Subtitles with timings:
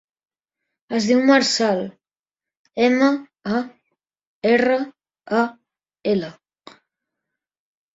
[0.99, 1.81] Es diu Marçal:
[2.87, 3.11] ema,
[3.61, 3.63] a,
[4.57, 4.83] erra,
[5.45, 5.49] a,
[6.17, 6.37] ela.